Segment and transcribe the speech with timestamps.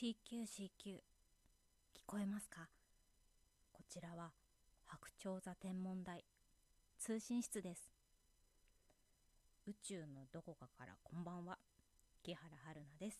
[0.00, 1.00] CQCQ 聞
[2.06, 2.68] こえますか？
[3.72, 4.30] こちらは
[4.86, 6.24] 白鳥座天文台。
[7.00, 7.92] 通信室です。
[9.66, 11.58] 宇宙のどこかからこんばんは。
[12.22, 13.18] 木原春菜です、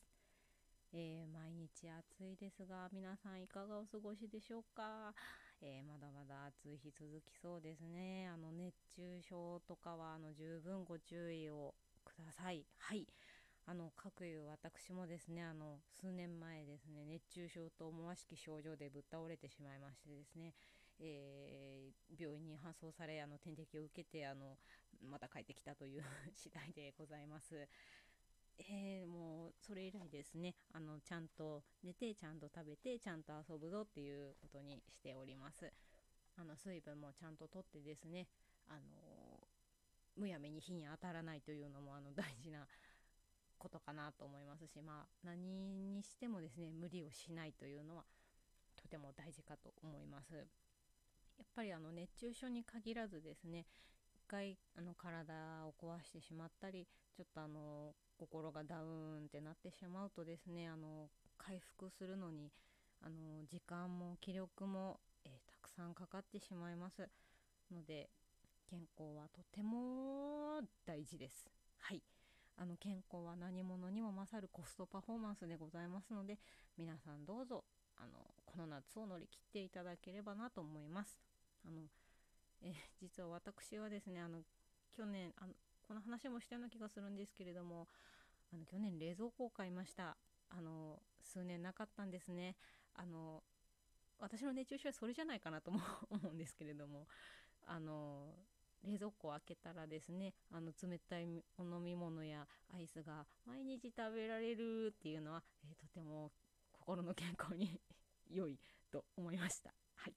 [0.93, 5.13] えー、毎日暑いですが皆さんいかがお過ごしでしょうか、
[5.61, 8.29] えー、まだまだ暑い日続きそうですね。
[8.29, 11.75] あの熱中症とかはあの十分ご注意を
[12.05, 12.65] ください。
[12.79, 13.05] はい。
[13.71, 20.55] あの各いう私もですねあの数年前ですね熱中症と思わしき症状でぶっ倒れてしまいましてですね、
[20.99, 24.57] えー、病院に搬送されあの点滴を受けてあの
[25.05, 27.69] また帰ってきたという 次第でございます。
[28.71, 35.73] えー、もうそれ以来ですねあのちゃんと寝てちゃんと食べてちゃんと遊ぶぞっていうことにしております
[36.37, 38.27] あの水分もちゃんととってですね
[38.67, 39.47] あの
[40.17, 42.67] むやみに火に当たらないというのもあの大事な
[43.59, 48.05] ことかなと思いますしまあ何にしてもですね無理をしないというのは
[48.77, 50.35] とても大事かと思います。
[50.35, 53.67] やっぱりあの熱中症に限らずですね
[54.13, 55.33] 一回あの体
[55.67, 56.87] を壊してしまったり
[57.17, 62.51] ちょっとあの心がダウンってなってしまうとですねあの回復するのに
[63.03, 67.09] あの時間も気力も、えー、たくさんかかってしまいます。
[67.73, 68.09] ので
[68.69, 71.47] 健康はとても大事です。
[71.79, 72.03] はい。
[72.61, 76.39] あの健康は何者にも勝るコストパフォーマンスでございますので
[76.77, 77.65] 皆さんどうぞ
[77.97, 81.19] あのこの夏を乗り切っていただければなと思います。
[81.67, 81.83] あの
[82.63, 84.41] え実は私はですねあの
[84.91, 85.53] 去年あの
[85.87, 87.89] この話もしたような気がするんですけれども
[88.53, 90.17] あの去年冷蔵庫を買いました
[90.51, 92.57] あの数年なかったんですね
[92.95, 93.43] あの
[94.19, 97.07] 私の熱中症はそれじゃないかなとも思うんですけれども
[97.67, 98.35] あの
[98.85, 101.27] 冷蔵庫を開けたらですねあの冷たい
[101.59, 106.31] お飲み物やアイスが毎日食べられるっていうのは、えー、とても
[106.73, 107.81] 心の健康に
[108.31, 108.59] 良い
[108.91, 109.75] と思いました。
[109.95, 110.15] はい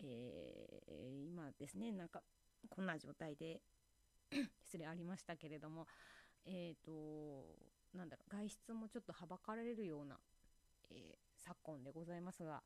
[0.00, 2.22] えー、今ですねなんか
[2.68, 3.60] こんな状態で
[4.60, 5.86] 失礼ありましたけれども
[6.44, 7.56] えっ、ー、と
[7.92, 10.18] なんだろう外出もちょっとはばかられるような、
[10.90, 12.62] えー、昨今でございますが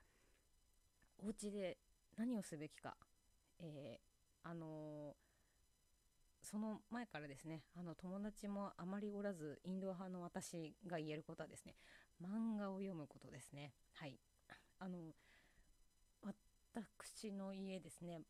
[1.19, 1.79] お家で
[2.17, 2.97] 何をすべきか、
[3.59, 4.12] えー
[4.45, 5.15] あの
[6.43, 11.75] その前からですねあの友達もあまりおらずインド派の私が言えることはですね
[12.21, 13.73] 漫画を読むことですね。
[13.95, 14.19] はい。
[14.79, 14.99] あの
[16.75, 18.23] 私の家ですね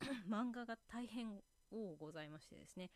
[0.28, 1.28] 漫画が大変
[1.70, 2.90] 多ございましてですね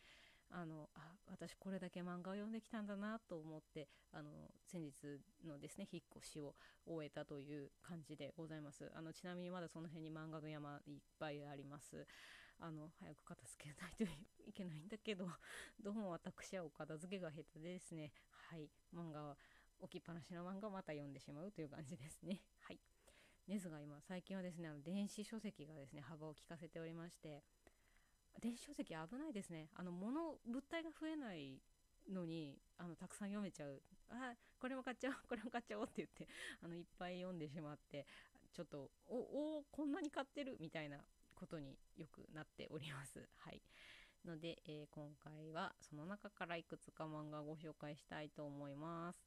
[0.51, 4.31] あのあ私これだけ漫画を読んできたんだなと思ってあの
[4.67, 4.93] 先日
[5.47, 6.55] のですね引っ越しを
[6.87, 8.91] 終えたという感じでございます。
[8.95, 12.07] あのちなみにまだその辺に漫画の山いっぱいあります。
[12.61, 14.05] あの早く片付けないと
[14.49, 15.29] いけないんだけど
[15.83, 18.13] どうも私はお片付けが下手でですね。
[18.31, 18.71] はい。
[18.93, 19.37] 漫画は
[19.81, 22.43] 置きっぱなしの漫画をまた読んでしまうという感じですね。
[22.61, 22.81] はい。
[23.47, 27.43] ですが今最近はですねあの電子書籍がですね幅を利かせておりまして
[28.41, 29.71] 電子書籍危ないですね。
[29.75, 31.61] あの物物体が増えない
[32.09, 33.83] のにあのたくさん読めちゃう。
[34.09, 36.29] あこれも買っちゃおうこれも買っちゃおうって言って
[36.63, 38.07] あのいっぱい読んでしまって
[38.53, 39.17] ちょっとお
[39.59, 40.99] おこんなに買ってるみたいな
[41.35, 43.29] ことによくなっております。
[43.39, 43.61] はい。
[44.25, 49.19] ので、えー、今回はその中からいくつか漫画をご紹介したいと思います。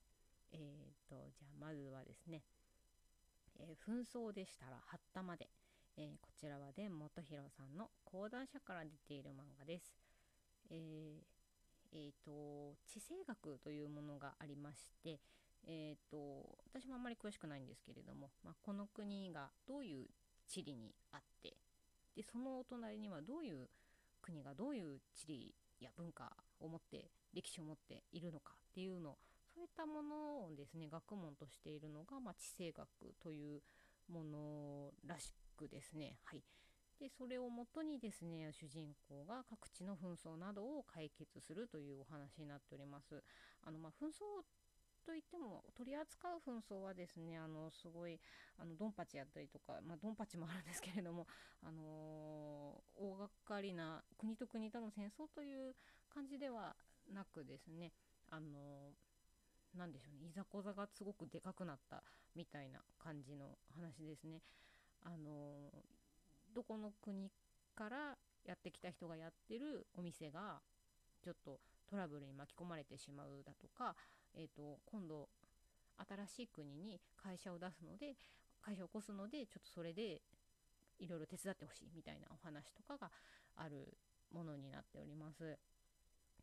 [0.51, 2.41] えーとじゃあまずはですね、
[3.59, 5.50] えー、紛争でしたらはったまで
[5.97, 9.95] え、こちらは伝元弘さんの講談社から出ている漫画です。
[10.69, 11.38] えー
[11.91, 15.19] えーと、地政学というものがありまして、
[15.66, 20.06] えーと、私もあんまり詳しくないんですけれども、まあ、この国がどういう
[20.47, 21.57] 地理にあって
[22.18, 23.70] でそのお隣にはどういう
[24.22, 29.16] 国がどういう地理や文化を持って歴史を持っているのかっていうの
[29.54, 30.16] そういったもの
[30.48, 33.62] をですね学問としているのが、まあ、地政学という
[34.12, 36.20] ものらしクですね。
[36.24, 36.44] はい。
[37.02, 43.24] で、それをもとにですね、主人公が各地の紛争などを解決するというお話になっております。
[43.66, 44.46] あの、まあ、紛争
[45.07, 48.19] といっても取り扱う紛争はですねあのすごい
[48.59, 51.25] あのドンパチやったりとか、まあ、ドンパチもあるんですけれども、
[51.63, 55.74] あのー、大掛かりな国と国との戦争という
[56.13, 56.75] 感じでは
[57.13, 57.94] なくですね、
[58.30, 62.03] あのー、なんでしょうねいざこざがすごくでかくなった
[62.36, 64.42] みたいな感じの話ですね。
[65.06, 65.71] あの
[66.53, 67.31] どこの国
[67.75, 70.60] からやってきた人がやってるお店が
[71.24, 73.95] ちょっとトラブルに巻き込まれてしまうだとか、
[74.38, 75.28] えーと、今度
[75.98, 78.16] 新しい国に会社を出すので
[78.62, 80.22] 会社を起こすのでちょっとそれで
[81.00, 83.10] いろいろ手伝ってほしいみたいなお話とかが
[83.56, 83.98] ある
[84.31, 85.57] ものになっております。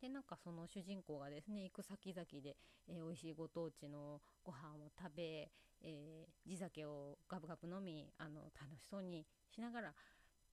[0.00, 2.56] でなんかその主人公がですね行く先々で、
[2.88, 5.48] えー、美味しいご当地のご飯を食べ、
[5.82, 9.24] えー、地酒をガブガブ飲みあの楽しそうに
[9.54, 9.94] しながら、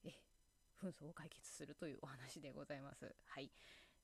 [0.04, 0.12] え
[0.80, 3.14] 紛争を解決するというお話でございます。
[3.26, 3.50] はい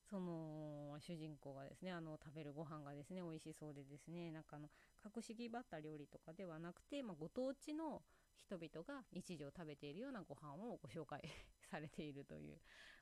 [0.09, 4.69] その主人公がですねあの食べるご飯がですね美味しそうでですねなんかあの
[5.03, 8.01] 格式ばった料理とかではなくて、まあ、ご当地の
[8.35, 11.21] 人々が日常食べているようなご飯をご紹介
[11.69, 12.57] されているという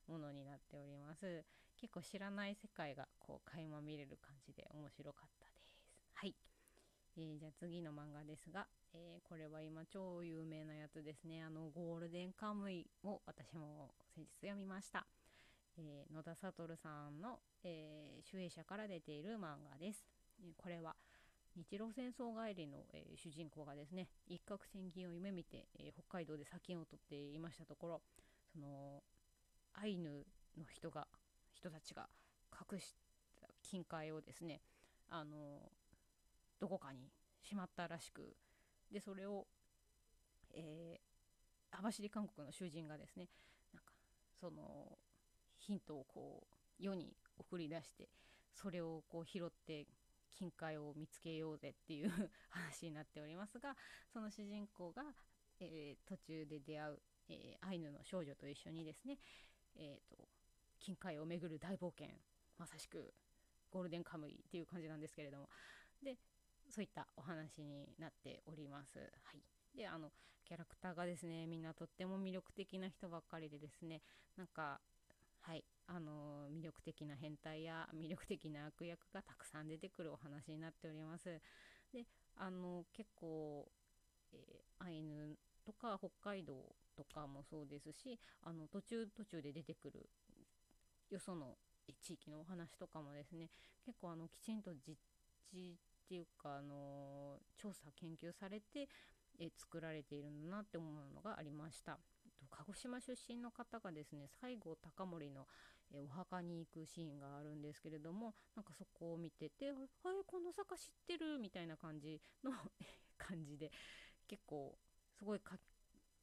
[0.07, 1.45] ものになっております。
[1.77, 5.77] 結構知らない世界がこう垣間見れる感じで面白かったです。
[6.15, 6.35] はい、
[7.15, 11.43] えー、じゃあ次の漫画ですが、えー、これは今超有名なやつですね。
[11.43, 15.05] あのゴールデンカムイを私も先日読みました。
[15.77, 20.05] えー、野田悟さんの、えー、主演者から出ている漫画です。
[20.41, 20.95] えこれは
[21.55, 28.01] 日露戦争帰りの、え主人公がですね一攫千金を夢見て、え北海道で砂金を取っていましたところ
[28.53, 29.01] その
[29.73, 30.25] アイヌ
[30.57, 31.07] の人が
[31.53, 32.07] 人たちが
[32.71, 32.95] 隠し
[33.39, 34.61] た金塊をですね
[35.09, 35.71] あの
[36.59, 37.09] どこかに
[37.41, 38.35] しまったらしく
[38.91, 39.45] でそれを、
[40.53, 43.27] えー、網走韓国の囚人がですね
[43.73, 43.93] なんか
[44.39, 44.97] その
[45.67, 46.43] ヒントをこ
[46.79, 48.07] う世に送り出して
[48.53, 49.85] それをこう拾って
[50.37, 52.11] 金塊を見つけようぜっていう
[52.49, 53.75] 話になっておりますが
[54.11, 55.03] その主人公が、
[55.59, 59.19] えー、途中で出会う、えー、アイヌの少女と一緒にですね、
[59.75, 60.29] えーと、
[60.79, 62.07] 金塊を巡る大冒険
[62.57, 63.13] まさしく
[63.69, 65.49] ゴールデンカムイっていう感じなんですけれども
[66.01, 66.17] で
[66.69, 68.99] そういったお話になっております。
[68.99, 69.43] はい、
[69.75, 70.11] であの
[70.43, 74.01] キャラクターがですねみんなとっても魅力的な人ばっかりでですね
[74.35, 74.81] なんか
[75.47, 81.23] はいあの魅力的な変態や魅力的な悪役がたくさん出てくるお話になっております。
[81.93, 82.05] で
[82.35, 83.65] あの結構、
[84.33, 90.09] えー、アイヌとか北海道とかもそうですしあの途中途中で出てくる
[91.09, 91.55] よその
[92.01, 93.49] 地域のお話とかもですね
[93.85, 94.97] 結構あのきちんと実
[95.49, 98.89] 地っていうかあの調査研究されて
[99.39, 101.97] え作られているんだなって思うのがありました。
[102.57, 105.47] 鹿児島出身の方がですね西郷隆盛の、
[105.93, 112.51] えお墓に行くシーンがあるんですけれどもなんかそこを見てて「はいこの坂知ってる」みたいな感じの
[113.17, 113.71] 感じで
[114.27, 114.77] 結構
[115.13, 115.39] すごい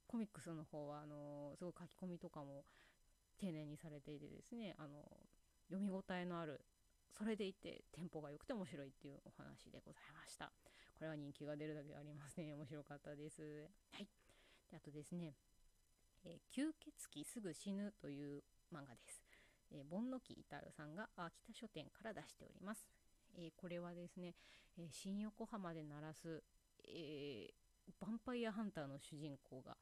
[0.07, 2.67] コミックスの方はあのすごい書き込みとかも
[3.39, 5.03] 丁寧にされていてですねあの
[5.69, 6.61] 読み応えのある
[7.11, 10.53] それでいてテンポが良くて面白いっていうお話でございました。
[10.95, 12.55] これは人気が出るだけありますね。
[12.55, 13.71] 面白かったです。
[13.93, 14.09] はい。
[14.69, 15.37] であとですね
[16.25, 18.43] えー、吸血鬼すぐ死ぬという
[18.73, 19.23] 漫画です。
[19.71, 22.89] えー、盆の木至さんが秋田書店から出しております。
[23.37, 24.35] えー、これはですね、
[24.79, 26.43] え新横浜で鳴らす、
[26.87, 27.51] え
[28.01, 29.77] ヴァンパイアハンターの主人公が、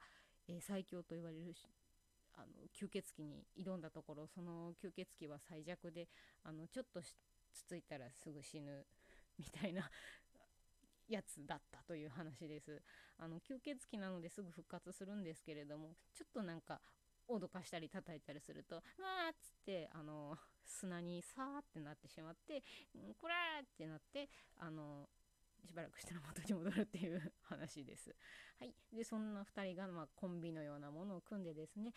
[0.47, 1.55] え最強と言われる
[2.35, 2.45] あの
[2.75, 6.07] 吸血鬼に挑んだところその吸血鬼は最弱で
[6.43, 8.85] あのちょっとつついたらすぐ死ぬ
[9.37, 9.89] みたいな
[11.07, 12.81] やつだったという話です。
[13.23, 16.81] あの吸血鬼なのですぐ復活するんですけれどもちょっとなんか
[17.29, 22.61] 脅かしたり叩いたりすると「わー!」っつってあの砂にさーってなってしまって
[23.21, 25.09] 「こら!」ってなってあの
[25.65, 28.13] しばらくしたら元に戻るっていう話です。
[28.59, 31.93] はい、でそんな2人が、まあ、コンビのようなものを組んでですね、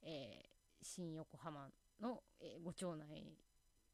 [0.00, 3.36] えー、新横浜の、えー、ご町内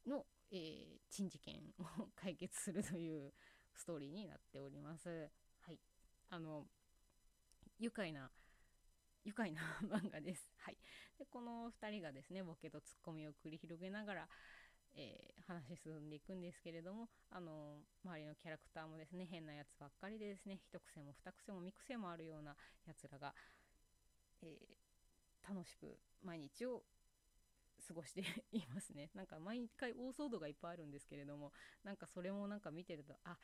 [0.05, 3.33] の、えー、珍事件を解決するという
[3.73, 5.29] ストーリーになっております。
[5.59, 5.79] はい。
[6.29, 6.65] あの、
[7.79, 8.31] 愉快な、
[9.23, 10.51] 愉快な 漫画です。
[10.57, 10.77] はい。
[11.17, 14.29] で、この2人がですね、ボケとツッコミを繰り広げながら、
[14.95, 22.55] えー、話進んでいくんですけれども、あの周りのキャラクターもですね、変なやつばっかりでですね、一癖も二癖も三癖もあるような
[22.85, 23.35] やつらが、
[24.41, 26.83] えー、楽しく毎日を
[27.87, 29.11] 過ごして いますね。
[29.13, 31.53] なんか毎回大騒動がいっぱいあるんですけれども、
[31.83, 33.37] なんかそれもなんか見てると、あ、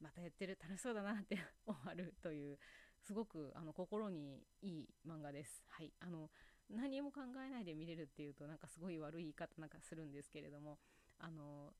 [0.00, 2.58] またやってる楽しそうだなって 思わるという
[3.06, 5.62] すごくあの心にいい漫画です。
[5.68, 5.92] はい。
[6.00, 6.30] あの
[6.70, 10.78] 何も考えないで見れるっていうとなんかすごい悪い言い方なんかするんですけれども
[11.18, 11.74] あの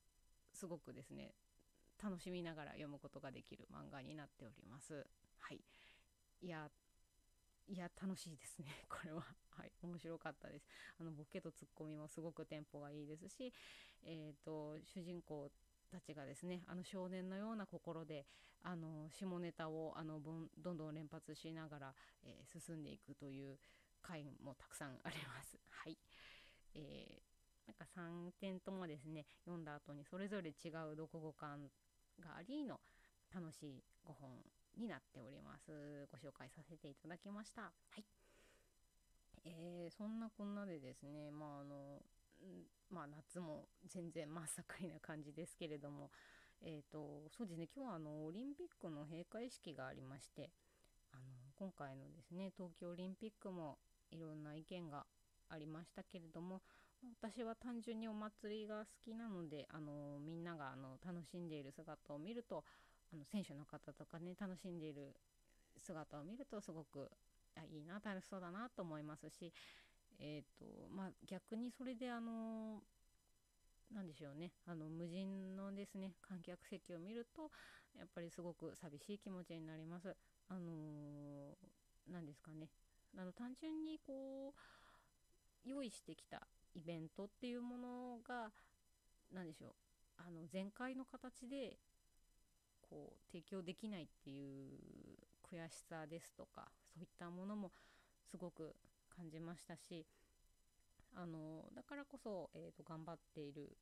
[0.52, 1.32] すごくですね
[2.02, 5.06] 楽しみながら読むことができる漫画になっております。
[5.38, 5.60] はい。
[6.42, 6.68] いや
[7.66, 9.24] いや楽しいですね これは。
[9.50, 9.72] はい。
[9.82, 10.66] 面白かったです。
[11.00, 13.50] あのボケとツッコミもすごくテンポがいいですし
[14.02, 15.50] えっ、ー、と主人公
[15.90, 18.26] たちがですねあの少年のような心で
[18.62, 23.58] あの下ネタをあのどんどん連発しながら、えー、進んでいくという
[24.02, 25.58] 回もたくさんあります。
[25.70, 25.98] はい、
[26.74, 30.54] えー、なんか3点ともですね読んだ後にそれぞれ違う
[30.96, 31.70] 読後感
[32.20, 32.80] がありの
[33.34, 34.42] 楽しい5本
[34.76, 36.06] になっております。
[36.10, 37.62] ご紹介させていただきました。
[37.62, 38.04] はい。
[39.44, 42.02] えー、そんなこんなでですね、まああの
[42.90, 46.10] まあ夏も全然真っ盛りな感じですけれども
[46.62, 50.50] えっ、ー、とそうですね今日はあのオリンピックの閉会式がありまして
[51.12, 51.22] あの
[51.56, 53.78] 今回のですね東京オリンピックも
[54.10, 55.04] いろんな意見が
[55.48, 56.62] ありましたけれども
[57.20, 62.64] 私は単純にお祭りが好きなのであのみんながあの楽しんでいる姿を見ると
[63.12, 65.14] あの選手の方とかね楽しんでいる
[65.78, 67.10] 姿を見るとすごく
[67.56, 69.52] あいいな楽しそうだなと思いますし、
[70.18, 72.82] えーとまあ、逆にそれであの
[73.92, 74.52] なんでしょうね。
[74.66, 77.50] あの無人のですね観客席を見ると
[77.96, 80.16] やっぱりすごく寂しい気持ちになります。
[80.48, 82.68] あのー、ですかね。
[83.16, 88.50] あの単純にこう用意してきたイベントっていうものが
[89.32, 89.72] 何でしょう。
[90.18, 91.76] あの前回の形で
[92.82, 94.78] こう提供できないっていう
[95.42, 97.70] 悔しさですとかそういったものも
[98.30, 98.74] すごく
[99.16, 100.06] 感じましたし
[101.16, 103.76] あのだからこそ、えーと、頑張っている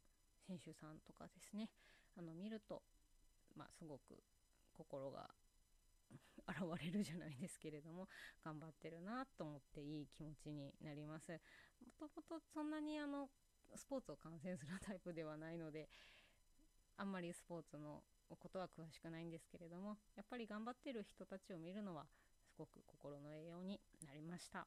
[0.47, 1.71] 選手さんとかですね。
[2.17, 2.83] あの見ると、
[3.57, 4.23] まあ、すごく
[4.75, 5.31] 心が
[6.47, 8.07] 現れるじゃないですけれども
[8.45, 11.33] 頑張ってるなと思っていい気持ちになります。
[11.81, 13.31] もともとそんなにあの
[13.75, 15.89] スポーツを観戦するタイプではないので
[16.97, 22.07] あんまりスポーツのことは詳しくないんですけれどもやっぱり頑張ってる人たちを見るのは
[22.47, 24.67] すごく心の栄養になりました。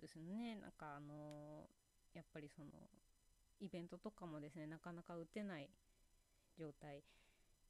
[0.00, 1.68] ですねなんかあの、
[2.14, 2.70] やっぱりその
[3.60, 5.68] イベントとかもですねなかなか打てない
[6.58, 7.02] 状態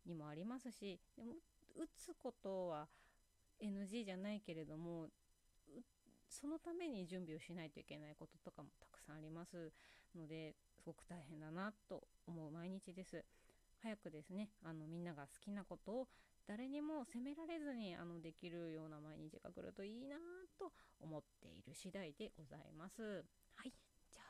[0.04, 1.33] にもありますしでも
[1.76, 2.87] 打つことは
[3.61, 5.09] NG じゃないけれども
[6.28, 9.73] そのために準備をしないといけないこととかもたくさんあります
[10.14, 13.25] のですごく大変だなと思う毎日です。
[13.83, 16.09] 早くですねあのみんなが好きなことを
[16.47, 20.17] 誰にも責められずにあのできるような毎日が来るといいな
[20.59, 23.25] と思っている次第でございます。
[23.55, 23.73] はい
[24.12, 24.26] じゃあ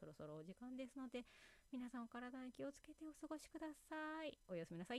[0.00, 1.26] そろそろお時間ですので
[1.70, 4.38] 皆さんお体に気をつけてお過ごしください。
[4.48, 4.96] おやすみなさい。